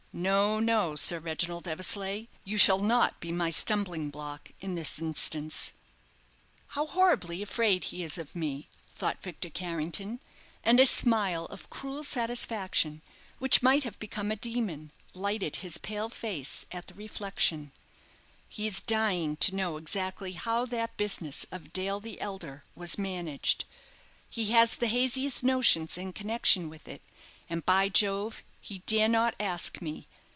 [0.13, 5.71] "No, no, Sir Reginald Eversleigh, you shall not be my stumbling block in this instance.
[6.67, 10.19] How horribly afraid he is of me," thought Victor Carrington,
[10.65, 13.01] and a smile of cruel satisfaction,
[13.39, 17.71] which might have become a demon, lighted his pale face at the reflection;
[18.49, 23.63] "he is dying to know exactly how that business of Dale the elder was managed;
[24.29, 27.01] he has the haziest notions in connection with it,
[27.49, 30.07] and, by Jove, he dare not ask me.